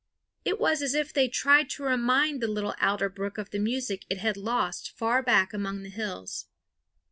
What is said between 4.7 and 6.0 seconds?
far back among the